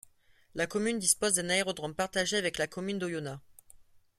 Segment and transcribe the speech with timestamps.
[0.55, 3.39] La commune dispose d'un aérodrome partagé avec la commune d'Oyonnax.